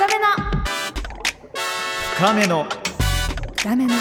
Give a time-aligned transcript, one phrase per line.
[0.00, 0.24] 深めの。
[2.16, 2.64] 深めの。
[3.58, 3.94] 深めの。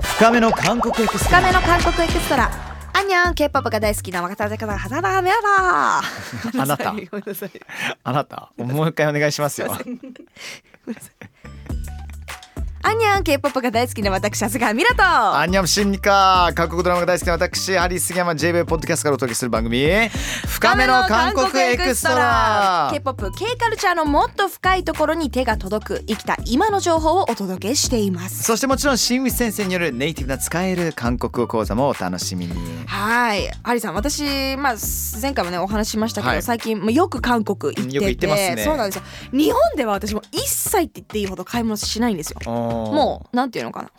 [0.00, 2.50] 深めの韓国エクスト深ラめの韓国エクストラ。
[2.94, 6.02] アンニャン K-POP が大好きな若田方はだめやだあ
[6.66, 6.94] なた。
[8.02, 8.50] あなた。
[8.56, 9.76] もう一回お願いしますよ
[12.84, 19.86] アンニャン K-POP が大好きな私長谷川ミラとアンニャムシンニカ韓国ドラマが大好きな私ハリー杉山 JB ポッドキャストからお届けする番組
[20.48, 22.90] 深めの韓国エクストラ。
[22.92, 28.42] K-POP、K カルチャーのもっと深いところに手が届く生きた今の情報をお届けしています。
[28.42, 32.52] そしてもちろん新内先生によるネイティブな使える韓国語講座もお楽しみに。
[32.86, 33.48] はい。
[33.62, 34.74] ハリーさん私、まあ、
[35.20, 36.42] 前回もねお話ししましたけど、はい。
[36.42, 37.96] 最近まあよく韓国行ってて。
[37.96, 38.64] よく行ってますね。
[38.64, 39.02] そうなんですよ。
[39.32, 42.38] 日本では私も一切って言っていいほど買い物しないんですよ
[42.72, 43.90] ももうなんていうのかな。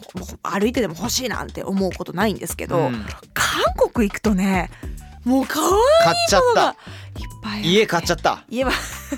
[0.43, 3.05] 歩いてでも欲しいなんて思うことないんですけど、うん。
[3.33, 4.69] 韓国行くとね
[5.23, 5.71] もう可愛い
[6.41, 7.19] ものがた。
[7.19, 8.43] いっぱいある家買っちゃった。
[8.49, 8.71] 家は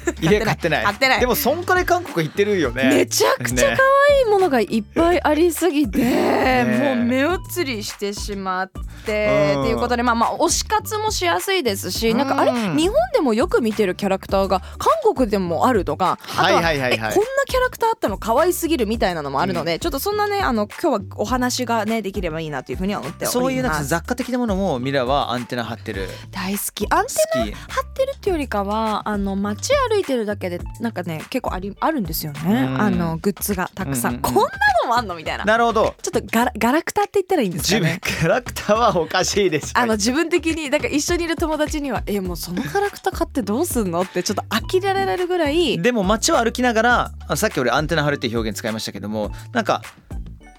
[0.21, 0.83] 家買ってない。
[0.85, 1.19] 買ってない。
[1.19, 2.83] でもそんくらい韓国行ってるよね。
[2.89, 6.95] めちゃくちゃ可愛いものがいっぱいありすぎて、ね。
[6.95, 8.71] もう目移りしてしまっ
[9.05, 9.61] て、うん。
[9.61, 16.79] っていうことでまあまあ推し活もしやすいですし、なんかあれうん日本でもよく見てるキャラクターが韓国でもあるとかあとは,、はいはい。
[16.79, 17.13] はいはいえこんな
[17.47, 23.33] キャラクターあったの可愛すぎるみたいなのもあるので、ちょっとそんなねあの今日はお話がねできればいいなというふうには思っております。
[23.33, 26.07] そういうなんか雑貨的なものもミラはアンテナ張ってる。
[26.31, 26.85] 大好き。
[26.89, 32.81] アンテナ張ってるっていうよりかはあの街歩いてるだけでなんかね結構ありあるんですよね、うん。
[32.81, 34.47] あのグッズがたくさん,、こんなの
[34.89, 35.45] もあんのみたいな。
[35.45, 35.95] なるほど。
[36.01, 38.17] ちょっとガラガラクタって言ったらいいんです自分かね。
[38.19, 39.67] キャラクターはおかしいでしょ。
[39.75, 45.81] あの自分的にだから一緒にいる友達には「えもうそのキャラクター買ってどうすんの?」ってちょっと呆れられるぐらい。
[45.81, 49.81] でも街を歩きながらあさっき俺アンテナ張るっていう表現使いましたけどもなんか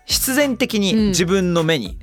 [0.06, 1.08] 必然的にうん。
[1.08, 1.98] 自分の目に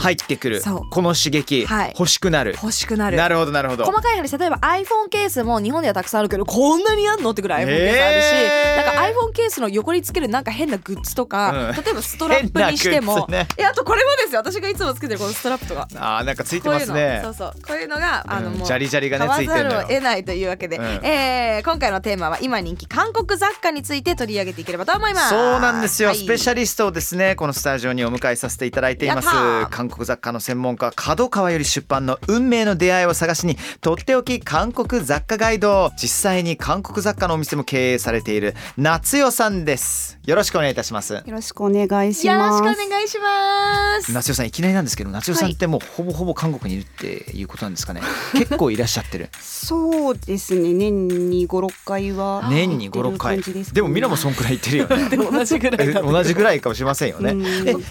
[0.00, 1.94] 入ってくる、この刺激、はい。
[1.98, 2.52] 欲しくなる。
[2.52, 3.16] 欲しくなる。
[3.16, 3.84] なるほどなるほど。
[3.84, 11.84] 細かい話例えば iPhone ケースも日本ではたくさんあるけどこんなにあんのってぐらい iPhone ケースあるし、なんか iPhone ケースの横につけるなんか変なグッズとか、うん。
[11.84, 14.40] 例えばストラップにしても、あとこれもですよ。
[14.40, 17.20] 私がいつもつけてるこのストラップとかあーなんかついてますね。
[17.22, 17.52] そうそう。
[17.66, 18.58] こういうのがあの、うん。
[18.58, 20.84] もうジャリジャリがねるを得ないというわけで、うん。
[21.04, 25.28] えー今回のテーマは今人気韓国雑貨について取り上げていければと思います。
[25.30, 26.18] そうなんですよ、はい。
[26.18, 29.28] スペシャリストをですねこのスタジオにお迎えさせていただいています。
[29.70, 35.90] 韓国雑貨の専門家角川より出版の運命の出会いを探しにとっておき韓国雑貨ガイド。
[36.00, 41.14] 実際に韓国雑貨のお店も経営されている夏代さんですよろしくお願いいたします。
[41.14, 42.78] よろしくお願いしよろします。
[42.78, 44.12] くお願いします。
[44.12, 48.02] 夏代さんいきなりなんですけど夏代さんってもうほぼほぼ韓国にいるっていうことなんですかね。
[48.34, 49.30] 結構いらっしゃってる。
[49.40, 50.72] そうですね。
[50.72, 53.66] 年に五六回は年に56行ってる回でね。
[53.72, 55.08] でもミラもそんくらい行ってるよね。
[55.08, 57.34] で も同じぐらい同じぐらいかもしれませんよね。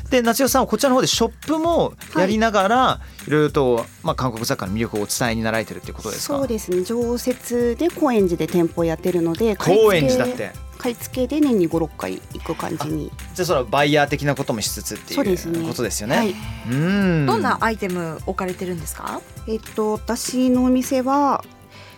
[0.09, 6.38] で夏代さんはこちらの方でショップもやりながら、い、ろいろと、まあ、韓国雑貨の魅力をお伝えになられてるっていうことですか？
[6.38, 6.81] そうですね。
[6.86, 13.12] 常設で高円寺で店舗やってるので、高円寺だって買い付けで年に五六回行く感じに。
[13.36, 16.18] じゃあそのバイヤー的なこともしつつっていうそうですねことですよね。
[16.18, 16.36] はい。
[16.72, 19.22] うんどんなアイテム置かれてるんですか？
[19.47, 21.44] えっと私のお店は。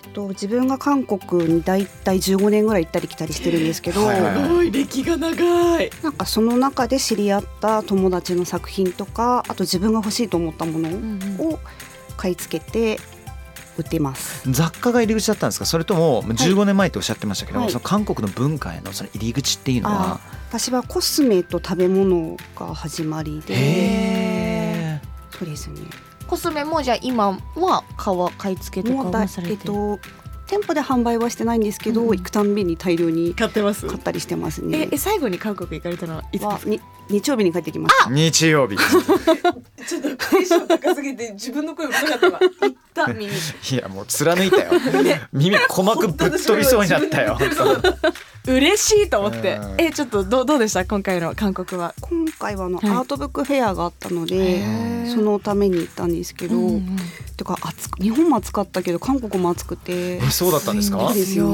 [0.05, 10.89] えっと自分が韓国にだいたい15年ぐらい行ったり来たりしてるんですけど、はいはいはいい歴が長いなんかその中で知り合った友達の作品とかあと自分が欲しいと思ったもの
[11.45, 11.57] を
[12.17, 12.99] 買い付けて
[13.77, 14.49] 売ってます。
[14.51, 15.65] 雑貨が入り口だったんですか？
[15.65, 17.71] それとも15年前っておっしゃってましたけども、はい。
[17.71, 20.19] その韓国の文化へのその入り口っていうのは、
[20.49, 23.53] 私はコスメと食べ物が始まりで。
[23.55, 25.01] へ
[25.31, 25.81] そうですね。
[26.27, 29.53] コスメもじゃあ今は買わ買い付けとかもされてる？
[29.53, 29.99] えっと
[30.53, 33.87] 店舗で販売はしてないんですけど、うん行くたんびに大量に買ってます。
[33.87, 34.89] 買ったりしてますえね。
[34.91, 38.77] え最後に韓国行かれたのはいつはに日曜日に帰ってきましたー日曜日。
[39.87, 42.39] ちょっとテンション高すぎて自分の声も高かったわ。
[42.61, 43.25] 言った耳。
[43.25, 43.29] い
[43.75, 44.71] やもう貫いたよ。
[45.33, 47.37] 耳鼓膜ぶっ飛びそうになったよ
[48.45, 49.55] 嬉しいと思って。
[49.55, 49.81] うん。
[49.81, 50.85] えちょっとどうどうでした？
[50.85, 51.93] 今回の韓国は。
[52.01, 52.89] 今回はあの、はい。
[52.89, 55.09] アートブックフェアがあったのへでー。
[55.09, 56.97] そのために行ったんですけど、うんうん。
[57.37, 60.99] てか暑く日本も暑かったけど韓国も暑くてえそうだったんですか？
[61.07, 61.47] そうですよ。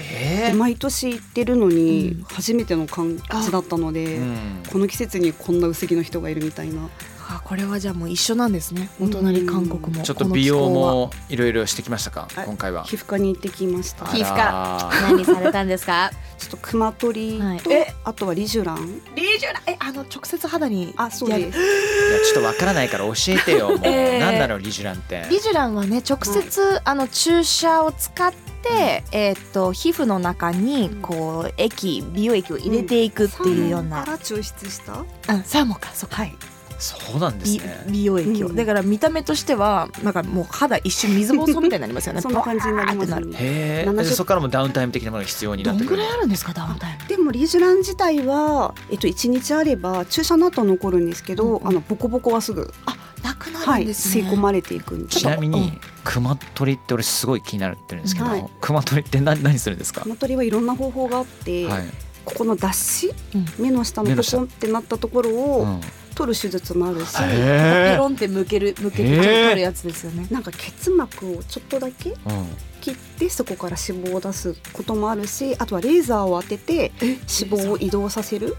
[0.00, 2.22] えで毎年行ってるのにうん。
[2.24, 4.62] 初めての感じだったので、うん。
[4.70, 6.88] この季節にこんな薄着の人がいるみたいな
[7.32, 8.90] あこれはじゃあもう一緒なんですね。
[9.00, 12.28] お隣韓国もちょっと美容もいろいろしてきましたか？
[12.34, 12.84] はい今回は。
[12.84, 14.04] 皮膚科に行ってきました。
[14.04, 16.10] あちょ皮膚科ら何されたんですか？
[16.10, 17.60] っとクマ取りと、はい。
[17.70, 17.94] え？
[18.04, 19.00] あとはリジュラン？
[19.14, 21.58] リージュラえあの直接肌にあそうです。
[21.58, 23.68] いやちょっとわからないから教えてよ。
[23.70, 25.26] もう、 えーなんだろうリジュランって？
[25.30, 35.34] リジュランはね直接、あの注射を使って、えーっと皮膚の中にこう液美容液を入れていくっていうような、サーモンから抽出した？
[35.34, 35.90] うんサーモンか。
[35.94, 36.16] そうか。
[36.16, 36.34] はい
[36.80, 38.56] そうなんです美ね美容液を、うん。
[38.56, 42.20] だから見た目としてはなんかもう肌一瞬水ぼうそうみたいになりますよね。
[42.22, 43.14] そんな感じになります。
[43.20, 45.96] ねへえ70そこからもダウンタイム的なものが必要になってくる。
[45.96, 47.08] どんぐらいあるんですかダウンタイム。
[47.08, 51.68] でもリージュラン自体は、えっと、1日あれば注射の後残るんですけど、うん。
[51.68, 55.80] あのボコボコはすぐ、あなくなはい、るんですね、吸い込まれていくんでちなみにうん。
[56.04, 58.44] クマ取りって俺すごい気になってるんですけど、はい。
[58.60, 61.84] クマ取りって何 何するんですか、カマ取りはいろんな方法があって、はい。
[62.24, 63.64] ここの脱脂うん。
[63.64, 65.80] 目の下のポコンってなったところうをん、
[66.20, 72.16] 取る手術もあるし、ペへロンって向ける向けて取るやつですよね、なんか結膜をちょっとだけうん。
[72.82, 78.56] 切ってそこから脂肪を出すこともあるしあとはレーザーを当てて脂肪を移動させる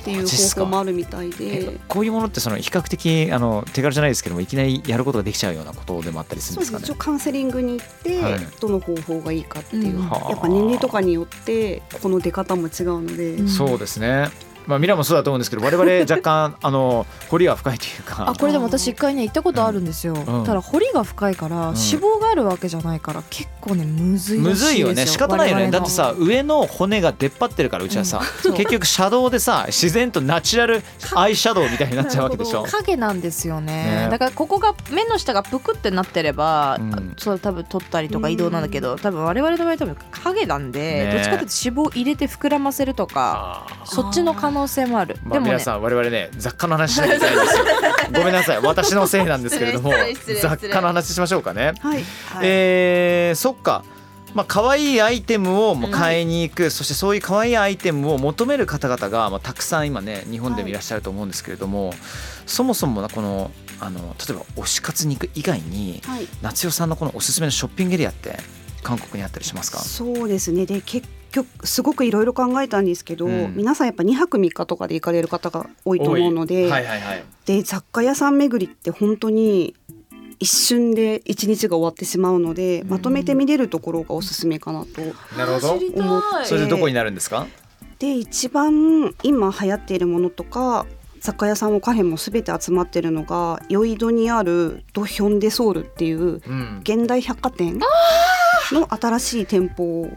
[0.00, 1.80] っていう方法もあるみたいえで。
[1.88, 6.72] こういうものってその比較的あの手軽じゃないですけどもいきなりやることができちゃうようなことでもあったりするんそうです。
[6.72, 8.40] かね一応カウンセリングに行って、はい。
[8.60, 10.02] どの方法がいいかっていう、うん。
[10.02, 14.30] やっぱ年齢とかによってこの出方も違うので、うんそうですね
[14.70, 18.28] まあミラもそうだと思うんですけど我々若干 あの彫りが深いというか。
[18.28, 20.44] あこれでも私一回ね行ったことあるんですよ、ん。
[20.44, 21.60] ただ彫りが深いから、ん。
[21.60, 24.68] 脂肪があるわけじゃないから結構ねむずいむですよ。
[24.68, 25.06] ずいよね。
[25.06, 25.70] 仕方ないよね。
[25.70, 28.54] だってさ上の骨が出っ張ってるからうちはさ、そう。
[28.54, 30.82] 結局シャドウでさ自然とナチュラル
[31.14, 32.64] アイシャドウみたいになっちゃうわけでしょ。
[32.64, 33.70] 影なんですよね。
[33.70, 34.08] ね。
[34.10, 37.14] だからここが目の下がぷくってなってれば、うん。
[37.16, 41.12] そう多分取ったりとか移動なんだけど、多分我々の場合多分影なんで、ね。
[41.12, 45.16] どっちかというと脂肪を入れて膨らませるとかそっちの可能性もある。
[45.22, 45.52] まあ、でもね。
[45.52, 47.64] 皆さん我々ね雑貨の話しなきゃいけないんですよ。
[48.12, 48.60] ごめんなさい。
[48.60, 49.92] 私のせいなんですけれども
[50.40, 52.04] 雑貨の話しましょうかね、はい、はい。
[52.42, 53.84] えーそっか。
[54.32, 61.92] まあ可愛いアイテムをもう買いに行く、そしてそういう可愛いアイテムを求める方々が、まあ、たくさん今ね日本でもいらっしゃると思うんですけれども、
[62.46, 66.28] そもそもこのあの例えば推し活に行く以外にはい。
[66.42, 68.38] 夏代さんのこのおすすめのショッピングエリアって
[68.84, 69.78] 韓国にあったりしますか？
[69.78, 70.64] そうですね。
[70.64, 73.54] で結局すごくいろいろ考えたんですけど、うん。
[73.56, 77.24] 皆さんやっぱ2泊3日とかで行かれる方が多いと思うので,、はいはいはい。
[77.46, 79.74] で雑貨屋さん巡りって本当に
[80.38, 85.02] 一瞬で一日が終わってしまうので、まとめて見れるところがおすすめかなと。
[85.36, 85.78] なるほど。
[85.78, 86.06] 知りたい。
[86.06, 87.46] 思っそれでどこになるんですか、
[87.98, 90.86] で一番今流行っているものとか
[91.20, 97.78] 雑貨屋さんもカフェも全て集まってるのがヨイドにあるドヒョンデソウルっていううん、現代百貨店
[98.72, 100.10] の新しい店舗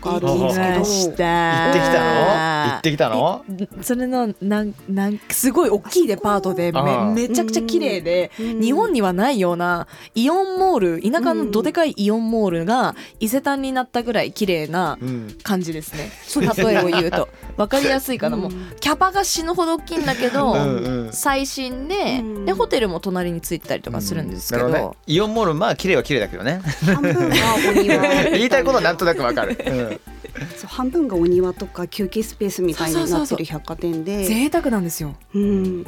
[0.00, 1.64] があるんですけど行きました。
[1.64, 2.70] 行ってきたの？
[2.70, 3.44] 行ってきたの？
[3.82, 4.34] それの？
[4.40, 8.60] なんなんすごい大きいデパートでめめちゃくちゃ綺麗で、うん。
[8.60, 15.36] 日本にはないようなイオンモール田舎のどでかいイオンモールが伊勢丹になったぐらい綺麗なうん。
[15.42, 16.10] 感じですね。
[16.40, 17.28] 例えを言うと。
[17.56, 18.50] 分かりやすいかな、もう
[18.80, 20.60] キャパが死ぬほど大きいんだけど、うん
[21.06, 21.12] うん。
[21.12, 22.44] 最新で,、うん。
[22.44, 26.60] でホテルも隣についてたりとかするんですけど,、なるほねイオンモールまあ綺麗は綺麗だけどね。
[26.84, 27.36] 半分が
[27.68, 28.00] お庭
[28.30, 29.87] 言いたいことはなんとなくわかる、うん
[30.56, 34.24] そう半分がお庭とか休憩スペースみたいになってる百貨店で。
[34.24, 35.14] 贅沢なんですよ。
[35.34, 35.86] うん。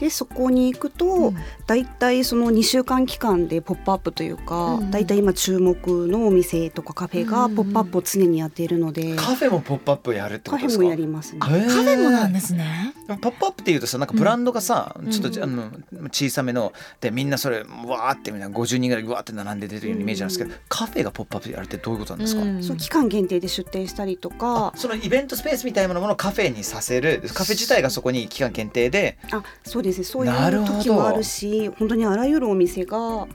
[0.00, 1.36] でそこに行くと、うん。
[1.66, 10.82] だいたいその2週間期間で「ポップアップというか、うんだいたい今注目のお店とかカフェがうん「ポップアップを常にやっているので、カフェもポップアップやるってことですか？
[10.82, 11.38] カフェもやりますね。
[11.42, 12.94] へーですね。
[13.06, 15.10] ポップアップっていうとさなんかブランドがさ、うん。
[15.10, 15.70] ちょっと、うんあの
[16.12, 22.62] 小さめのでみんなそれわーってみんな50人ぐらいわーって並んで出てるイメージなんですけど、カフェがポップアップやるってどういうことなんですか、うん。
[22.62, 24.72] そう期間限定で出店したりとか。
[24.76, 27.22] そのイベントスペースみたいなものをカフェにさせる。
[27.34, 29.18] カフェ自体がそこに期間限定で。
[29.30, 30.04] あそうですね。
[30.04, 33.26] そういう時もあるし本当にあらゆるお店が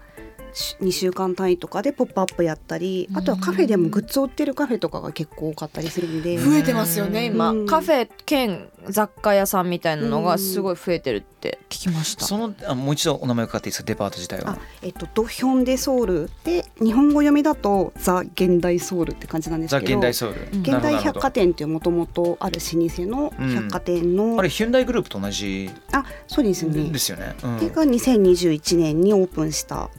[0.82, 6.38] 2週間単位とかで「ポップアップやったりあとはカフェでもグッズを売ってるカフェとかが結構多かったりするんで。
[6.38, 7.66] 増えてますよね今、うん。
[7.66, 14.52] カフェ兼雑貨屋さんみたいなのがすごい増えてるって聞きました、そのあもう一度お名前伺っていいですかデパート自体は？
[14.52, 19.94] あえっと、ドヒョンデソウルで日本語読みだとザ・現代ソウルって感じなんですザ・けど。
[19.94, 20.62] 現代ソウル、うん。
[20.62, 27.58] 現代百貨店っていうもともとある老舗の百貨店の、あれヒュンダイグループと同じあそうですね、ですよね、うん。
[27.58, 29.90] が2021年にオープンした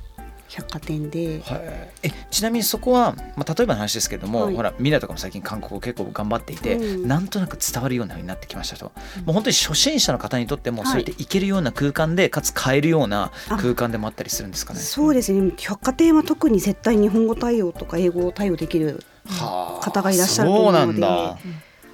[0.54, 1.61] 百貨店で、はい、
[2.02, 4.54] えちなみにそこは、まあ、例えばの話ですけれども、はい。
[4.54, 7.09] ほらミラとかも最近韓国語結構頑張っていて、うん。
[7.09, 8.92] なんとなく伝わるようなようになってきましたと、
[9.25, 10.92] もう本当に初心者の方にとってもはい。
[10.92, 13.56] そうやって行けるような空間で、かつ買えるようなあ。
[13.56, 14.80] 空間でもあったりするんですかね。
[14.80, 15.52] そうですね。
[15.56, 19.85] 百貨店は特に絶対日本語対応とか英語対応できるはあ。
[19.85, 20.92] 方がいらっしゃると思うので。
[20.92, 21.38] そうなんだ。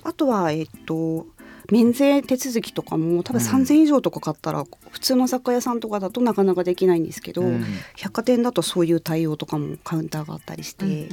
[0.05, 1.27] あとはえっと
[1.71, 3.49] 免税手続きとかも多分うん。
[3.49, 7.65] 3000以上とか買ったら、普通の雑貨屋さんとかだとなかなかできないんですけど、うん。
[7.97, 11.09] 百貨店だとそういう対応とかもカウンターがあったりして、うんうん。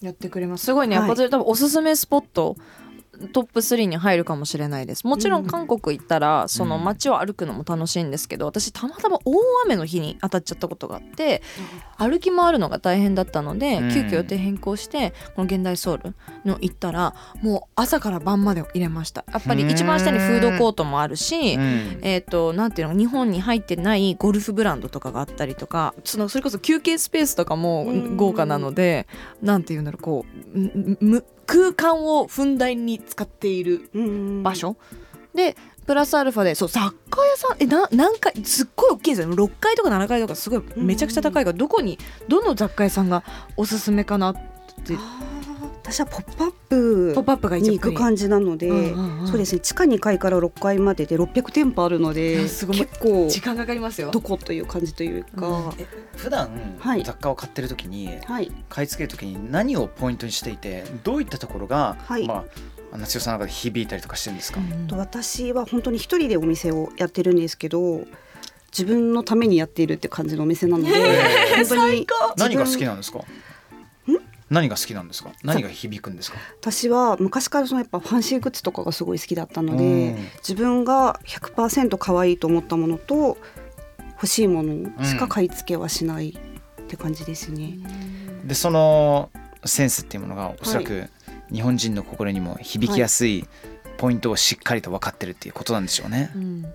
[0.00, 0.66] やってくれます。
[0.66, 0.96] すごいね。
[0.96, 2.56] やっぱはい多分おすすめスポット
[3.32, 5.06] トップ3に入るかもしれないです。
[5.06, 9.34] もちろん韓国行ったらその街を歩くのも楽しいんですけど私たまたま大
[9.64, 11.42] 雨の日に当たっちゃったことがあって
[11.96, 13.88] 歩き回るのが大変だったのでうん。
[13.92, 19.24] 急遽予定変更してこの現代ソウルの行ったらもう朝から晩まで入れました。
[19.32, 21.98] やっぱり一番下にフードコートもあるし、うん。
[22.02, 28.16] えー、となんていうの日本に入ってないゴルフブランドとかがあったりとかそのそれこそ休憩スペースとかもうん。
[28.16, 29.06] 豪華なので
[29.42, 34.76] なんていうんだろうこうむ空間をふんだんに使っているうん場所、
[35.34, 37.56] でプラスアルファでそう雑貨屋さん。
[37.58, 39.34] えな何階すっごい大きいんですよ。
[39.34, 43.24] 6階とか7階とかすごいめちゃくちゃ高いからどこにどの雑貨屋さんが
[43.56, 44.34] おすすめかなっ
[44.84, 44.94] て
[45.90, 49.60] 私はポップアップポップアップがに行く感じなので、うんうんうんそうですね。
[49.60, 52.78] 地下2階から6階までで600店舗あるのいでやすごい。
[52.78, 54.10] 結構時間かかりますよ。
[54.10, 55.72] どこという感じというか、うん。
[56.16, 57.04] 普段はい。
[57.04, 58.50] 雑貨を買ってる時にはい。
[58.68, 62.26] 買い付ける時に何をポイントにしていてどういったところが、はい。
[62.26, 62.44] ま
[62.92, 68.06] あ夏代さんの中で響いたりとかしてるんですか、と私は本当に一人でお店をやってるんですけど
[68.72, 70.90] 自分のためにやっているって感じのお店なので
[71.56, 72.06] 本当に
[72.38, 73.20] 何が好きなんですか？
[74.50, 75.30] 何が好きなんですか？
[75.42, 76.38] 何が響くんですか？
[76.60, 79.78] 私は昔からそのやっぱファンシーグッズとかがすごい好きだったのうん。
[79.78, 83.38] で自分が100%可愛いと思ったものと
[84.14, 87.78] 欲しいものしか買い付けはしないって感じですね。
[88.44, 89.30] でその
[89.64, 91.08] センスっていうものがおそらく
[91.52, 93.46] 日本人の心にも響きやすい
[93.98, 96.30] ポイントをしっかりと分かってるっていうことなんでしょうね。
[96.34, 96.66] うん。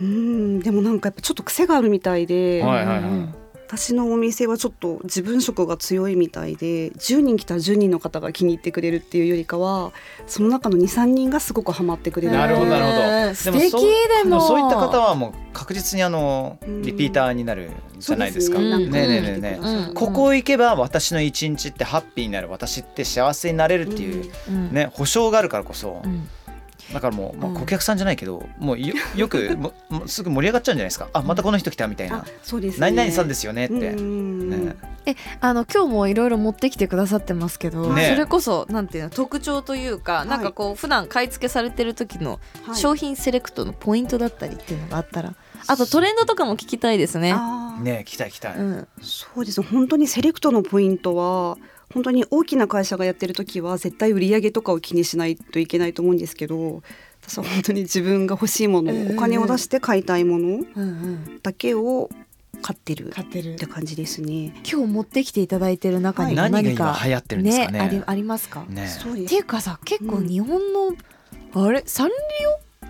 [0.00, 0.60] うん。
[0.60, 3.02] でもなんかやっぱちょっと癖があるみたいで、はいはいはい。
[3.04, 3.34] うん
[3.74, 9.92] 私のお店はちょっと自分色が強いみたいで10人来たら10人の方が気に入ってくれるっていうよりかは
[10.26, 12.34] その中の23人がすごくハマってくれる。
[12.34, 13.34] なるほどなるほど。
[13.34, 13.82] 素敵そう
[14.22, 14.42] でも。
[14.42, 16.82] そういった方はもう確実にあのうん。
[16.82, 18.58] リピーターになるじゃないですか。
[18.58, 18.66] ね。
[18.66, 19.86] えねねえねえねえ。
[19.88, 19.94] うん。
[19.94, 22.50] ここ行けば私の一日ってハッピーになる。
[22.50, 24.74] 私って幸せになれるっていううん。
[24.74, 26.02] ね保証があるからこそ。
[26.04, 26.28] うん
[26.92, 29.72] だからもう、まあ、うん顧客さんじゃないけどもうよ よくも
[30.06, 31.08] すぐ盛り上がっちゃうんじゃないですか。
[31.12, 32.18] あまたこの人来たみたいな。
[32.18, 34.76] あそうです、ね、何々さんですよねって、うんね。
[35.40, 38.10] あの今日もいろいろ持ってきてくださってますけど、ね。
[38.10, 40.28] それこそなんていうの特徴というか、い。
[40.28, 42.76] なんかこう普段買い付けされてる時のはい。
[42.76, 45.34] 商品セレクトのポイントだったりっていうのがあったら、
[45.66, 47.32] あとトレンドとかも聞きたいですね。
[47.80, 49.62] ね聞きたい聞きたい、うん、そうです。
[49.62, 51.56] 本当にセレクトのポイントは
[51.94, 56.82] 本当に大きな会社がやってる時は絶対売り上げとかを気にしないといけないと思うんですけど
[57.22, 59.16] 私は本当に自分が欲しいもの、うんうんうん。
[59.16, 62.10] お金を出して買いたいものうんうん、だけを
[62.60, 63.54] 買ってる買ってる。
[63.54, 64.54] って感じですね。
[64.70, 67.80] 今日持ってきていただいてる中には何か、今流行ってるんですかね。
[67.80, 68.86] ありありますか、ね。
[68.86, 70.94] っていうかさ結構うん日本の、
[71.54, 71.82] あれ？
[71.86, 72.14] サンリ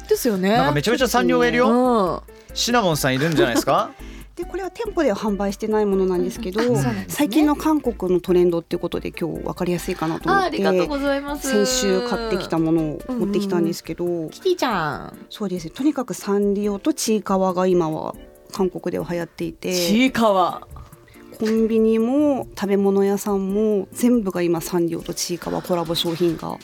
[0.04, 0.50] オですよね。
[0.50, 2.54] なんかめちゃめちゃ産業がいるよ、うん。
[2.54, 3.92] シナモンさんいるんじゃないですか？
[4.37, 11.49] でこれは店舗では販売してないものなんですけど、うんね最近の韓国のトレンドっていうことで今日分かりやすいかなと思あありってがとうございます。
[11.51, 15.27] 先週買ってきたものを持ってきたんですけど、キティちゃん。
[15.29, 18.15] そうですねとにかくサンリオとちいかわが今は
[18.53, 20.67] 韓国では流行っていてちいかわ。
[21.39, 26.57] コンビニも食べ物屋さんも全部が今サンリオとちいかわコラボ商品が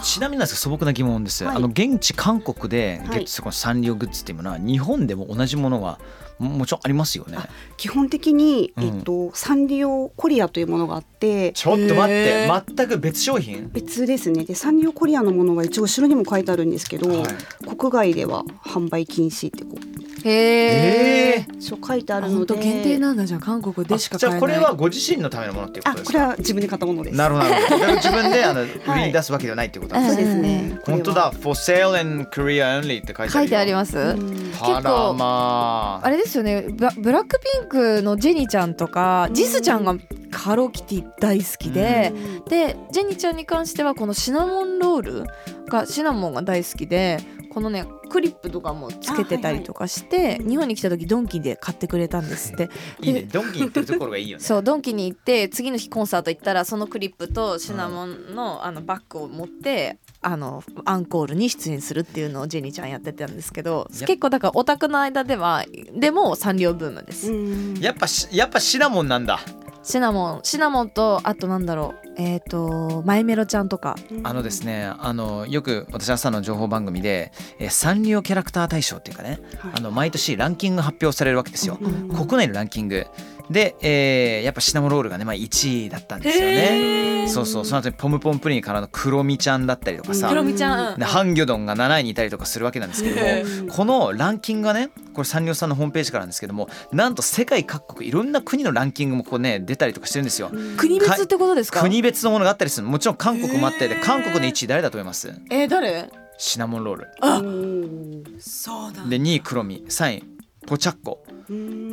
[0.00, 5.98] えちなみになんです素朴な疑問です、はいあの現地韓国でゲはいットするサンリオグッズっていうものは日本でも同じものがも
[6.38, 7.38] もちろんありますよね。
[7.76, 8.84] 基本的に、うん。
[8.84, 13.70] えっと、サンリオコリアというものがあってちょっと待って全く別商品？
[13.72, 14.44] 別ですね。
[14.44, 17.76] でサンリオコリアのものは一応後ろにも書いてあるんですけど、はい。
[17.76, 21.36] 国外では販売禁止ってこうへえ。
[21.38, 21.60] えー。
[21.60, 22.54] そう書いてあるので。
[22.54, 23.24] 限定なんだ。
[23.24, 24.56] じゃあ韓国でしかあじゃ買えない。
[24.56, 26.18] あこれはご自身のためのものっていうこあとですか？
[26.18, 27.16] これは自分で買ったものです。
[27.16, 27.94] なるほど。
[27.96, 30.16] 自分であの売りに出すわけではないっていうことなん。
[30.16, 31.32] ですね本当だ。
[31.32, 33.30] For sale in Korea only って書いてあるよ。
[33.30, 33.96] 書いてあります。
[33.98, 34.52] うん。
[34.60, 36.66] あらまああれですよね。
[36.70, 39.34] ブラブラックピンクのジェニちゃんとか、うん。
[39.34, 39.96] ジスちゃんが
[40.32, 42.12] ハローキティ大好きで、
[42.48, 45.24] でジェニちゃんに関してはこのシナモンロール
[45.68, 47.18] がシナモンが大好きで
[47.50, 52.68] このねクリップとかもつけてたりとかして、日本に来た時ドンキで買ってくれたんですって。
[53.00, 53.22] いいね。
[53.22, 54.44] ドンキに行ってるところがいいよね。
[54.44, 65.64] そうドンキに行って次の日コンサート行ったらそのクリップとシナモンのあのバッグを持ってあのアンコールに出演するっていうのをジェニちゃんやってたんですけどや結構だからオタクの間では
[65.94, 67.78] でもサンリオブームです、うん。
[67.78, 69.38] やっぱしやっぱシナモンなんだ。
[69.84, 73.94] シナモンシナモンとあとなんだろうえっ、とマイメロちゃんとか。
[74.24, 77.30] あのですねあのよく私朝の情報番組で、
[77.60, 79.72] えーサンリオキャラクター大賞っていうかねはい。
[79.76, 82.08] あの毎年ランキング発表されるわけですよ、うん。
[82.08, 83.06] 国内のランキング
[83.50, 87.26] で、えーやっぱシナモロールがね、まあ、1位だったんですよね。
[87.28, 87.64] そうそう。
[87.64, 90.98] その後にポムポンプリンからのクロミちゃんだったりとかさ、クロミちゃん。
[90.98, 100.50] でハンギョドンが7位にいたりとかするわけなんですけども、へこのランキングがねこれサンリオさんのホームページからなんですけどもなんと世界各国いろんな国のランキングもこうね出たりとかしてるんですよ。
[100.76, 101.82] 国別ってことですか？
[101.82, 105.32] 国別のものがあったりするもちろん韓国もあってで韓国の1位誰だと思います？
[105.50, 106.10] えー、誰？
[106.38, 107.08] シナモンロール。
[107.20, 108.22] あうん。
[108.38, 109.04] そうだ。
[109.04, 110.24] で2位クロミ3位
[110.66, 111.24] ポチャッコ。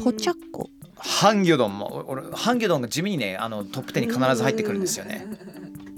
[0.04, 0.70] ポチャッコ
[1.04, 5.28] ハンギョドンも俺ハンギョドンが地味にねあのトップ10に必ず入ってくるんですよね。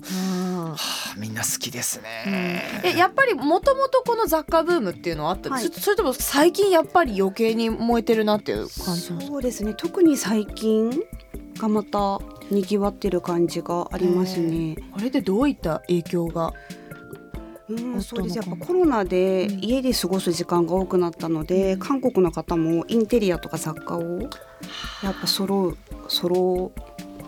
[0.04, 2.82] はあ、みんな好きですね。
[2.84, 5.82] えやっぱりもともとこの雑貨ブームっていうのはあったんです、はい。
[5.82, 9.74] それとも最近やっぱり余計に燃えてるなっていう感じそうですね。
[9.76, 10.92] 特に最近
[11.58, 12.20] がまた
[12.52, 14.76] にぎわってる感じがありますね。
[14.94, 16.54] あれでどういった影響が？
[17.69, 18.36] うん、夫そうです。
[18.38, 19.60] のやっぱコロナでうん。
[19.63, 24.19] 家で過ごす時間が多くなったので、韓国の方もインテリアとか雑貨を
[25.03, 26.72] やっぱ揃う揃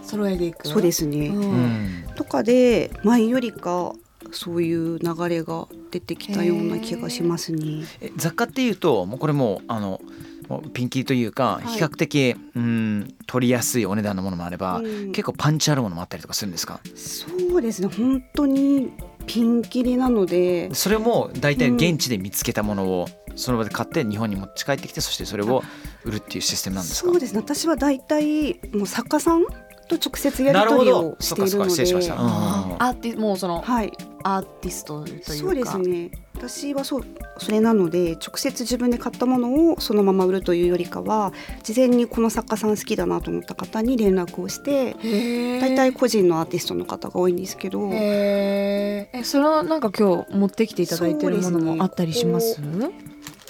[0.03, 0.65] 揃えていく？
[0.65, 1.41] うそうですね、うん。
[1.41, 3.93] うん、とかで前よりか
[4.31, 7.85] そういう流れが出てきたような気がしますね。
[8.01, 10.01] え雑貨っていうともうこれもうあの
[10.49, 11.67] もうピンキリというかはい。
[11.77, 15.11] 比較的、うん取りやすいお値段のものもあれば、うん。
[15.11, 16.79] 結構パンチあるものもあったりとかするんですか？
[16.95, 17.89] そうですね。
[17.89, 18.91] 本当に
[19.27, 20.73] ピンキリなので。
[20.73, 23.05] それも大体現地で見つけたものを
[23.35, 25.61] その場で買って日本に持ち帰ってきてそしてそれを
[26.03, 27.11] 売るっていうシステムなんですか？
[27.11, 27.39] そうですね。
[27.39, 29.45] 私は大体もう作家さん
[29.87, 31.69] と直接やり取りをしているので。
[31.69, 32.35] 失礼しました、うんうんうん。
[32.83, 33.91] アーティもうそのはい。
[34.23, 35.33] アーティストというか。
[35.33, 37.03] そうですね私はそう
[37.39, 47.89] それなので直接自分で買ったものをそのまま売るというよりかは事前にこの作家さん好きだなと思った方に連絡をしてへ大体個人のアーティストの方が多いんですけど。
[47.93, 52.61] えそれはなんか今日持ってきていただいてるものもあったりします？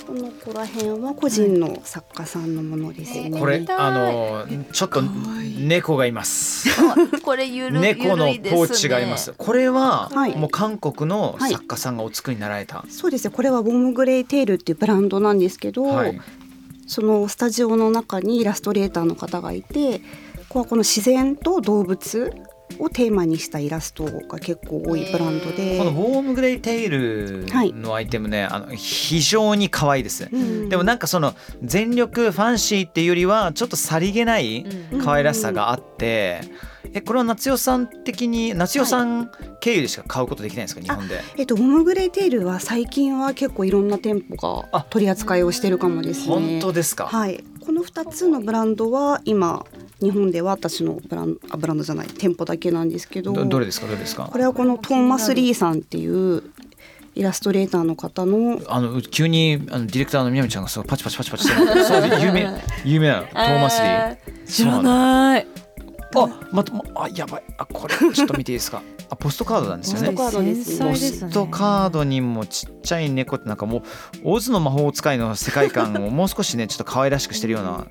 [0.08, 3.38] この子ら辺は個人の作家さんのものですね。
[3.38, 6.70] これあのちょっと猫がいます。
[7.22, 9.34] これゆる猫のポーチがあります。
[9.38, 10.36] これは、はい。
[10.38, 13.34] もう韓国のはい作家さんがお作りになられた、そうですね。
[13.36, 16.22] これはボムグレイテールっていうブランドなんですけど、はい。
[16.88, 22.34] そのスタジオの中にイラストレーターの方がいてここはこの自然と動物
[22.80, 27.74] をテーマにしたイラストが結構多いブランドで、このウォームグレイテイルはい。
[27.74, 30.70] のアイテムね、あの非常に可愛いです、うん。
[30.70, 31.34] でもなんかその
[31.64, 35.02] 全力ファンシーっていうよりはちょっとさりげないうん。
[35.04, 36.42] 可愛らしさがあって、
[36.94, 40.82] えこれは夏代さん的に夏代さん経由でしか買うことできないんですか？
[40.82, 41.22] 日本で。
[41.38, 44.80] えっと、ボムグレイテールは最近は結構いろんな店舗あ。
[44.80, 46.26] が取り扱いをしてるかもですね。
[46.28, 49.66] 本当ですか、はい、この2つのブランドは今
[50.01, 53.88] 日本では私のブランあブランドじゃない店舗だけなんですけどどどれですか？
[53.88, 54.30] どれですか？
[54.32, 56.44] これはこのトーマス・リーさんっていう
[57.16, 61.84] イラストレーターの方のあの急にあのディレクターのみなみちゃんがそうパチパチパチパチしてる。
[61.84, 65.48] そうで有名有名なのトーマス・リー、えー知らない。
[66.15, 67.43] あまたまあやばい。
[67.58, 68.82] あこれちょっと見ていいですか？
[69.10, 70.12] あポストカードなんですよね。
[70.12, 73.82] ポストカードです繊細ポストカードにもちっちゃい猫ってなんかもう
[74.24, 77.88] オズの魔法使いの世界観をもう少しねちょっと可愛らしくしてるような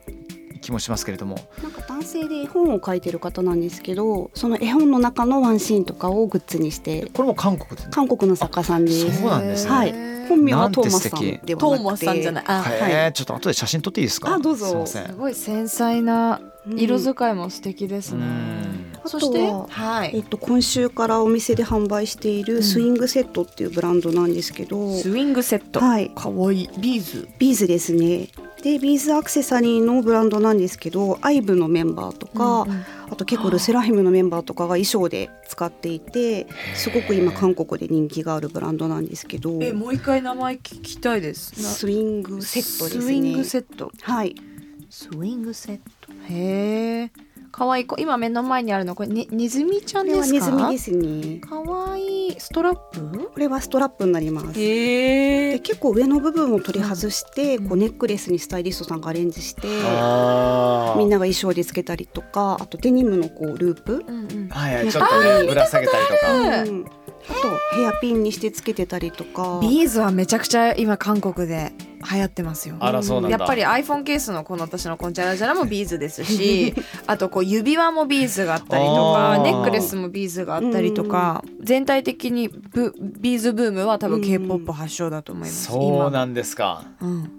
[0.66, 1.38] 気もしますけれども。
[1.62, 9.20] なんか男性で絵本を描いてる方なんですけどその絵本の中のワンシーンとかをグッズにしてこれも韓国で韓国の作家さんです。
[9.20, 9.70] そうなんですね。
[9.70, 9.94] はい。
[10.29, 11.57] 本名はトーマスさんではなくて。
[11.57, 12.44] トーマスさんじゃない。
[12.46, 14.35] あへえちょっと後で写真撮っていいですか？
[14.35, 14.66] あどうぞ。
[14.66, 15.07] すいません。
[15.07, 16.81] すごい繊細なうん。
[16.81, 20.12] 色使いも素敵ですね、うんそしてははい。
[20.14, 26.11] えっと、今週からお店で販売しているスイングセットっていうブランドなんですけど、スイングセット、はい。
[26.14, 26.71] かわいい。
[26.79, 27.29] ビーズ。
[27.38, 28.29] ビーズですね。
[28.62, 32.85] でビーズアクセサリーのブランドなんですけど IVE のメンバーとか、うんうん。
[33.11, 41.62] あと結構 LE SSERAFIM のメンバーとかが衣装で使っていてすごく今韓国で人気があるブランドなんですけどえもう一回名前聞きたいです。
[41.62, 43.03] なスイングセットですね。
[43.05, 43.92] スイングセット。
[44.03, 44.35] はい。
[44.90, 46.12] スイングセット。
[46.29, 47.25] へえ
[47.57, 47.97] かわいい子。
[47.97, 51.38] 今目の前にあるのこれねネズミちゃんこれはですかネズミですね。
[51.38, 53.31] かわいいストラップ？
[53.33, 54.61] これはストラップになります。
[54.61, 60.99] へで結構上の部分を取り外して、こうネックレスにスタイリストさんがアレンジして、あー。
[60.99, 64.49] みんなが衣装でつけたりとかあとデニムのこうループ、うんうん。
[64.51, 66.33] はいはいちょっとねぶら下げたりとか。
[66.35, 66.85] うんうん。
[67.29, 69.61] あとヘアピンにしてつけてたりとか。
[69.62, 71.73] ビーズはめちゃくちゃ今韓国で
[72.12, 72.77] 流行ってますよ。
[72.81, 73.38] あらそうなんだ。
[73.38, 76.75] やっぱり iPhone ケースのこの私のこのジャラジャラもビーズですし
[77.07, 86.85] あとこう指輪もビーズがあったりとかネックレスもビーズがあったりとか全体的にブビーズブームは多分 k p o p 発祥だと思いますそうなんですか。
[87.01, 87.31] 今うん。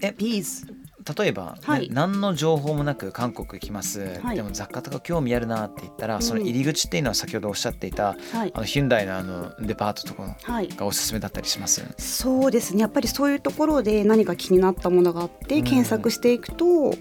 [0.00, 0.73] えビーズ？
[1.18, 1.88] 例えば、ねはい。
[1.92, 4.36] 何の情報もなく韓国行きます、はい。
[4.36, 6.22] でも雑貨とか興味あるなって言ったら、うん。
[6.22, 8.52] その入り口っていうのは先ほどおっしゃっていたはい。
[8.54, 10.68] あのヒュンダイのあのデパートとかはい。
[10.68, 12.80] がおすすめだったりしますそうですね。
[12.80, 15.64] やっぱりそういうところで何か気になったものがあって、うん。
[15.64, 16.94] 検索していくと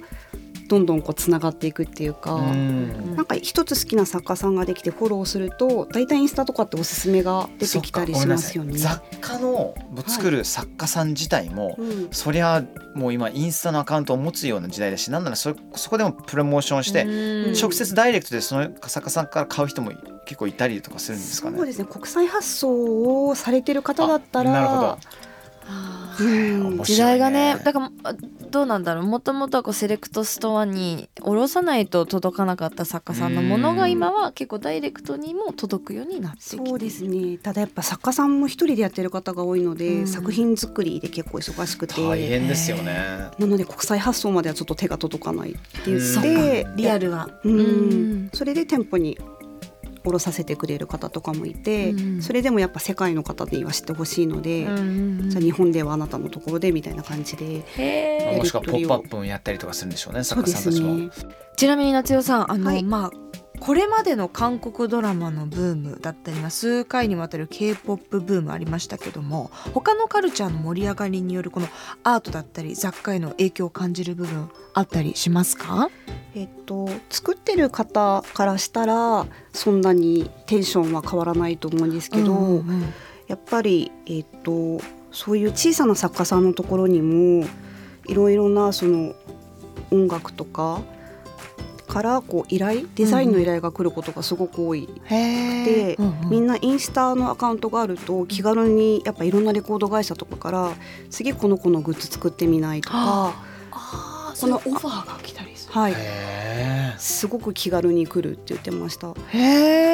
[0.73, 2.33] どんどんこうつながっていくっていうか。
[2.33, 8.77] うんなんか一つ好きな作家さんができてフォローすると大体インスタとかっておすすめが出てきたりしますよね。
[8.77, 9.75] 雑貨の
[10.07, 12.63] 作る作家さん自体も、うんそりゃ
[12.95, 19.91] もう今インスタのアカウントを持つような時代だしなんならそそこでもプロモーションして、うん直接ダイレクトでその作家さんから買う人も
[20.25, 21.57] 結構いたりとかするんですかね。
[21.57, 24.97] そうですね国際発送をされてる方だったらあなるほどあ
[26.19, 26.83] うん。
[26.83, 28.13] 時代がねだからあ
[28.51, 29.05] どうなんだろう。
[29.05, 37.37] もともとはこうセレクトストアに卸さないと届かなかった作家さんのものが今は結構ダイレクトにも届くようになってきてそうですね。
[37.39, 40.07] ただやっぱ作家さんも一人でやってる方が多いので、うん。
[40.07, 42.01] 作品作りで結構忙しくて。
[42.01, 43.31] 大変ですよね。
[43.39, 47.29] なので国際発送まではちょっと手が届かないって言うんってリアルは。
[47.43, 47.59] うん。
[47.59, 48.29] うん。
[48.33, 49.17] それで店舗に
[50.03, 57.63] 卸させてくれる方とかもいて、うんそれでもやっぱ世界の方には知ってほしいので、うんじゃあ日本ではあなたのところでみたいな感じで
[58.37, 61.29] もしくはポップアップもやったりとかするんでしょうね作そうです家さんたちも。
[61.29, 61.33] ね。
[61.55, 62.83] ちなみに夏代さんあの、はい。
[62.83, 71.67] まあこれまでの韓国ドラマのブームだったりまあ数回にわたる K-POP ブームありましたけども他のカルチャーの盛り上がりによるこの
[72.03, 75.89] アートだったり雑貨への影響を感じる部分あったりしますか？
[76.35, 82.81] えっと、作ってる方からしたらそんなにテンションは変わらないと思うんですけど、うんうん。
[83.27, 87.47] やっぱり、えっと、そういう小さな作家さんのところにも
[88.07, 89.13] いろいろなその
[89.91, 90.81] 音楽とか
[91.93, 96.29] からこう依頼デザインの依頼が来ることがすごく多い、へえで、うんうん。
[96.29, 100.71] みんなインスタのアカウントがあると気軽にやっぱいろんなレコード会社とかから
[101.11, 105.73] 次この子のグッズ作ってみないとか、ああそのオファーが来たりする。
[105.73, 109.13] はい、へすごく気軽に来るって言ってました。
[109.29, 109.39] へ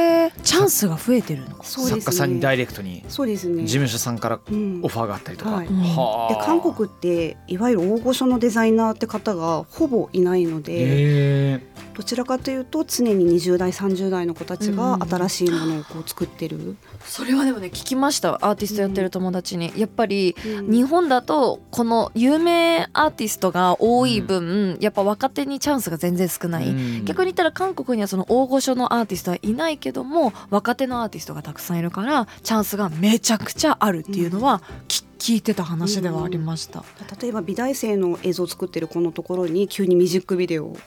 [0.06, 0.09] え
[0.44, 1.64] チャンスが増えてるのか。
[1.64, 2.02] そうですね。
[2.02, 3.64] 作家さんにダイレクトにそうですね。
[3.64, 4.82] 事務所さんからうん。
[4.84, 5.52] オファーがあったりとか。
[5.52, 5.68] はい。
[5.68, 6.34] はあ。
[6.34, 11.62] で韓国っていわゆる大御所のデザイナーって方がほぼいないので、
[11.94, 15.10] どちらかというと常に20代30代の子たちがうん。
[15.10, 18.36] 新しいものをこう作ってる、それはでもね聞きました。
[18.36, 20.72] アーティストやってる友達に、やっぱりうん。
[20.72, 27.06] 日本だとこの有名アーティストが多い分、やっぱ若手にチャンスが全然少ない、うん。
[27.06, 30.19] 逆に言ったら韓国にはその大御所のアーティストはいないけども
[30.50, 36.84] 若手のアーティストがたくさんいるからチャンスがめちゃくちゃあるっていうのは、き聞いてた話ではありました。
[37.22, 40.78] 例えば美大生の映像を作ってる子のところに急にミュージックビデオを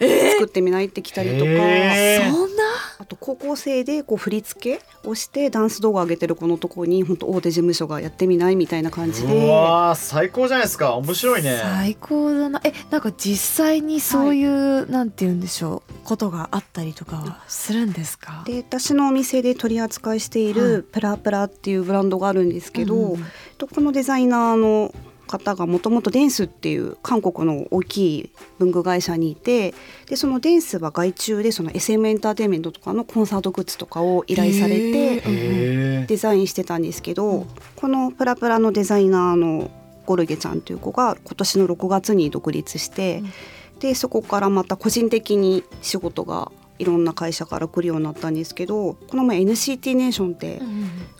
[0.00, 2.55] 作ってみないって来たりとか、へーそん
[3.06, 9.48] と高校生でこう振り付けをしてダンス動画上げてる子のところに本当大手事務所がやってみないみたいな感じうで。
[9.50, 10.94] わー最高じゃないですか。
[10.96, 11.58] 面白いね。
[11.62, 12.60] 最高だな。
[12.64, 18.42] えなんか実際にそういう、なんて言うんでしょうことがあったりとかはするんですか？
[18.46, 20.54] で私のお店で取り扱いしていはい。
[20.54, 23.26] るプラプラっていうブランドがあるんですけど、うんうん。
[23.58, 24.94] とこのデザイナーの
[25.26, 29.74] 方がもともとデンスっていう韓国の大きい文具会社にいて
[30.06, 39.70] でそのデンスは外注でその SM エンターテインメントとかのコンサートグッズとかを依頼されへてデザインしてたんですけど、うんこのプラプラのデザイナーの
[40.06, 43.22] ゴルゲちゃんという子が今年の6月に独立して、
[43.80, 50.60] でそこからまた個人的に仕事がいろんな会社から来るようになったんですけどこの前 NCT ネーションって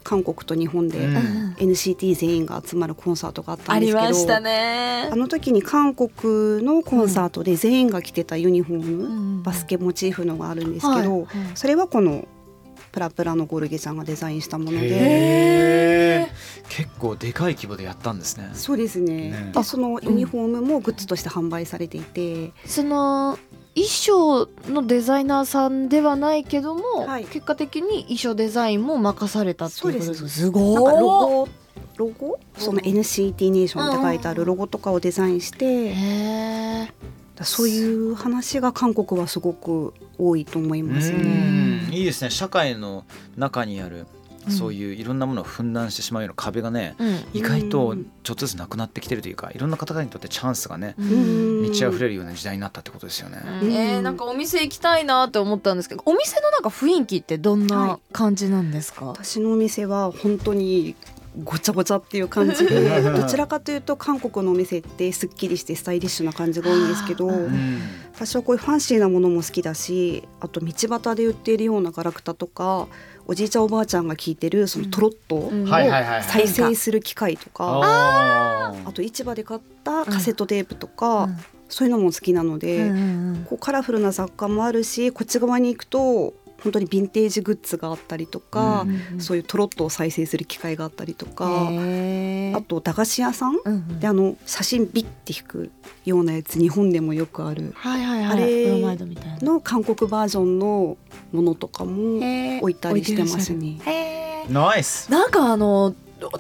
[0.03, 1.47] 韓国と日本でうん。
[1.57, 5.09] NCT 全員が集まるコンサートがあったあんですけどりましたね。
[5.11, 11.27] あの時に韓国のコンサートで全員が着てたユニフォーム、うんバスケモチーフのがあるんですけど、はい。
[11.55, 12.27] それはこの
[12.97, 16.31] プラプラのゴルゲちゃんがデザインしたもので。
[16.71, 18.49] 結構でかい規模でやったんですね。
[18.55, 19.33] そうですね。
[19.33, 19.53] ね。
[19.53, 23.39] でそのユニフォームもグッズとして販売されていて、その
[23.75, 27.27] 衣装のデザイナーさんではないけども、はい。
[27.27, 30.41] 結果的に衣装デザインも任されたっていうことですそうです。
[30.41, 31.49] すごいなんかロゴ？
[31.99, 32.41] ロゴ？
[32.57, 35.95] その NCT ネーションって書いてあるロゴとかをデザインして、
[37.45, 41.89] そういう話が韓国はすごく多いと思いますうね。
[41.89, 41.93] ん。
[41.93, 42.31] いいですね。
[42.31, 43.05] 社会の
[43.37, 44.07] 中にある
[44.49, 47.39] そういういろんなものを分断してしまうような壁がね、ーうん。
[47.39, 51.63] 意外とちょっとずつなくなってきてるというかいろんな方々にとってチャンスがねうん。
[51.63, 53.43] 満ち溢れるような時代になったってことですよね。
[53.63, 53.73] うん。
[53.73, 60.95] えーなんかお店行きたいなって思ったんですけどお店のなんか雰囲気ってどんな感じなんですか、私のお店は本当に
[61.45, 62.67] ごちゃごちゃっていう感じ。
[62.67, 67.35] でどちらかというと韓国のお店ってすっきりしてスタイリッシュな感じが多いんですけどうん。
[67.35, 67.81] うん
[68.17, 72.89] 私はこういうファンシーなものも好きだしあと道端で売っているようなガラクタとか
[73.27, 75.53] おじいちゃんおばあちゃんが聞いてるそのトロットを
[76.23, 81.37] 再生する機械とか、ああと市場で買ったカセットテープとか、うん。
[81.69, 83.47] そういうのも好きなので、うんうん。
[83.49, 94.01] こうカラフルな雑貨もあるしこっち側に行くと本当にヴィンテージグッズがあったりとか、うんそういうトロットを再生する機械があったりとか、あと駄菓子屋さん、うんうん。
[94.01, 95.71] であの写真ビッて引く
[96.05, 97.73] ようなやつ日本でもよくある。
[97.77, 98.33] はいはいはい。
[98.33, 99.39] あれブロマイドみたいな。
[99.41, 100.97] の韓国バージョンの
[101.33, 102.19] ものとかも
[102.61, 103.79] 置いたりしてますね。
[104.49, 105.95] ナイスなんかあの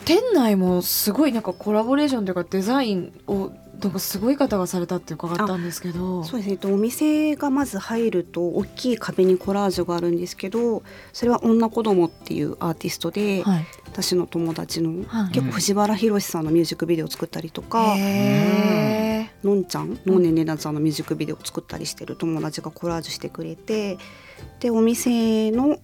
[0.04, 6.24] 店内もすごいなんかコラボレーションというかデザインをなんかすごい方がされたって伺ったんですけど。
[6.24, 6.56] そうですね。
[6.56, 13.66] とお店がまず入ると大きい壁にコラージュがあるんですけどそれは女子供っていうアーティストで、はい。
[13.86, 15.32] 私の友達の、はい。
[15.32, 23.98] 結構藤原宏さんのミュージックビデオを作ったりとか、へのんちゃんのんねねなちゃんのミュージックビデオを作ったりしてる友達がコラージュしてくれて
[24.60, 25.78] でお店の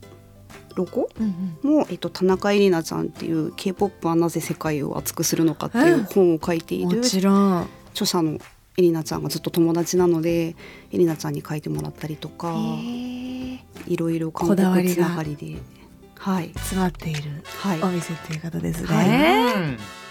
[0.74, 1.22] ロゴー
[1.64, 6.88] うんも、えっと、田中絵里奈ちゃんっていう k p o p はなぜ世界を熱くするのかっていう本を書いている。
[6.88, 8.38] うんもちろん著者の
[8.76, 10.56] エリナちゃんがずっと友達なのでエ
[10.92, 12.54] リナちゃんに書いてもらったりとか
[13.86, 15.56] いろいろ韓国つながりで
[16.18, 16.52] はい。
[16.54, 17.82] 詰まっているはい。
[17.82, 19.08] お店っていう方ですはい。
[19.08, 20.01] ね、うん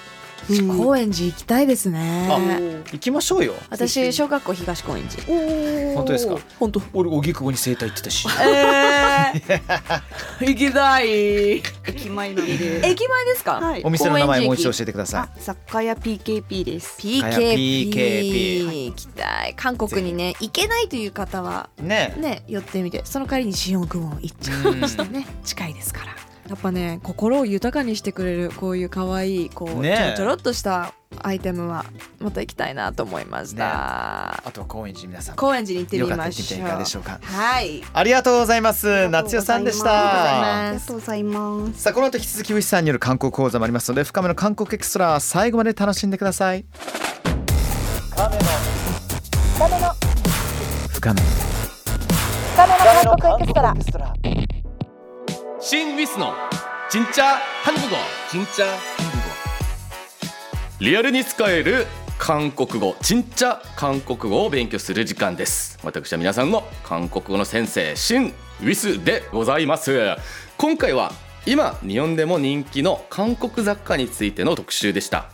[0.60, 0.78] うん。
[0.78, 3.54] 高円寺行きたいですあね行きましょうよ。
[3.70, 5.24] 私小学校東高円寺。
[5.96, 6.38] 本当ですか？
[6.60, 6.82] 本当。
[6.94, 8.28] 俺荻窪に生態行ってたし。
[8.44, 11.62] えー、 行きたい。
[11.88, 12.88] 駅前なんで。
[12.88, 13.82] 駅前ですか、はい。
[13.84, 16.98] お店の名前もう一度教えてくださあ雑貨屋 PKP です。
[17.00, 19.54] PKP PKP 行きたい。
[19.56, 22.14] 韓国にね行けないという方はね。
[22.18, 31.86] ね寄ってみてその代わりにシオン君を行っちゃうんうね近いですからやっぱね心を豊かにしてくれるこういう可愛いこう、ねちょろちょろっとしたアイテムは
[32.20, 36.60] また行きたいなと思いました、あとは高円寺皆さん高円寺に行ってみましょう。
[36.60, 37.20] はいかがでしょうか。
[37.24, 37.82] はい。
[37.94, 39.08] ありがとうございます。
[39.08, 39.90] 夏代さんでしあた
[40.74, 41.82] りがとうございます。
[41.82, 46.66] さあこの後引き続きウィスさんによる韓国講座もありますので深めの韓国エクストラ最後まで楽しんでください。
[50.94, 51.26] 深めの
[52.58, 52.68] 韓
[53.18, 54.14] 国エクストラ
[55.61, 56.33] 신 위스노
[56.90, 57.97] 진짜 한국어
[58.31, 59.27] 진짜 한국어
[60.81, 61.87] 리얼に使える
[62.19, 70.16] 韓国語진짜韓国語を勉強する時間です私は皆さんの韓国語の先生シン・ウィスでございます
[70.57, 71.12] 今回は
[71.45, 75.31] 今日本でも人気の韓国雑貨についての特集でした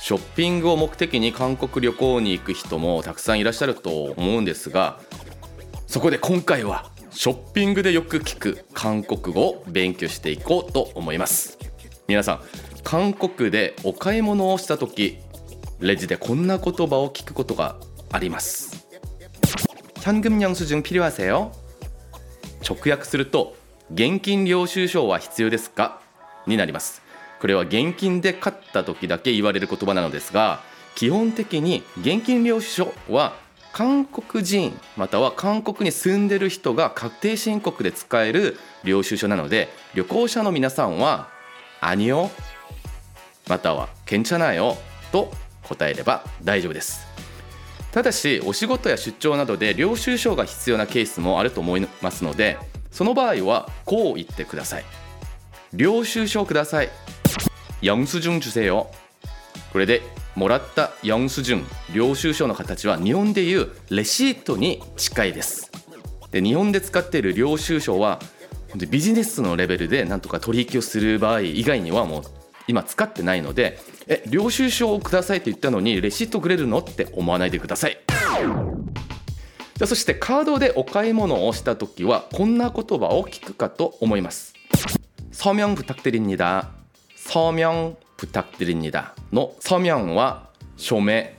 [0.00, 5.00] ショッピングを目的に韓国旅行に行く人もたくさんいらっしゃると思うんですが
[5.86, 11.58] そこで今回は ショッピングでよく聞く韓国語を勉強していこうと思います
[12.06, 12.40] 皆さん
[12.84, 15.18] 韓国でお買い物をした時
[15.80, 17.76] レジでこんな言葉を聞くことが
[18.12, 18.86] あります
[20.00, 21.52] 현금영수증필요하세요
[22.62, 23.56] 直訳すると
[23.92, 26.00] 現金領収書は必要ですか
[26.46, 27.02] になります
[27.40, 30.60] これは現金で買った時だけ言われる言葉なのですが
[30.94, 33.36] 基本的に現金領収書は
[33.72, 41.28] 韓国人または韓国に住んでる人が確定申告で使える領収書なので旅行者の皆さんは「
[41.80, 42.30] アニオ」
[43.48, 44.76] または「괜찮아요」
[45.12, 47.06] と答えれば大丈夫です
[47.92, 52.58] ただしお仕事や出張などで領収書が必要なケースもあると思いますので
[52.90, 54.84] その場合はこう言ってください
[55.72, 56.90] 領収書ください
[57.82, 58.86] 영수증주세요
[59.72, 60.02] これで
[60.34, 65.70] もらった영수증領収書の形は日本でいうレシートに近いです
[66.30, 68.20] で日本で使っている領収書は
[68.70, 72.22] 本当にビジネスのレベルでなんとか取引をする場合以外にはもう
[72.68, 77.98] 今使ってないのでえ領収書をくださいって言ったのにレシートくれるのって思わないでください
[79.78, 84.54] じゃあそしてカードでお買い物をした時はこんな言葉を聞くかと思います
[85.32, 86.70] 서명부탁드립니다
[87.16, 91.36] 서명 부탁드립니다の서명は署名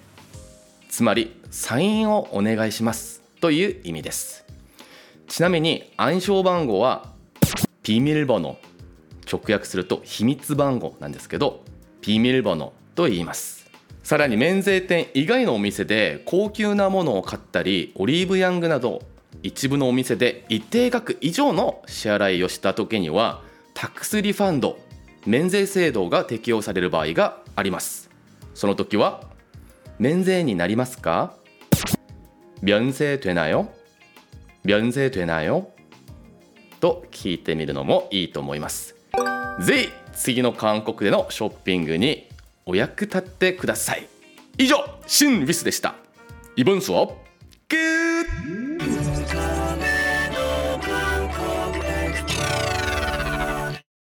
[0.89, 4.45] つまりサインをお願いしますという意味です
[5.27, 7.05] ちなみに暗証番号は
[7.83, 8.57] ビミルボノ
[9.31, 11.63] 直訳すると秘密番号なんですけど
[12.01, 13.69] ビミルボノと言います
[14.03, 19.03] さらに免税店以外のお店で高級なものを買ったりオリーブヤングなど
[19.43, 23.41] 一部のお店で一定額以上の支払いをした時には
[23.73, 24.79] タックスリファンド
[25.25, 28.09] 免税制度が適用される場合があります
[28.53, 29.23] その時は
[29.99, 31.33] 免税になりますか
[32.61, 33.67] 免税되나요
[34.63, 35.67] 免税되나요
[36.79, 38.95] と聞いてみるのもいいと思います
[39.61, 42.27] ぜひ次の韓国でのショッピングに
[42.65, 44.07] お役立ってください
[44.57, 45.95] 以上シン・ウィスでした
[46.55, 47.17] イボンスを
[47.67, 48.52] 끝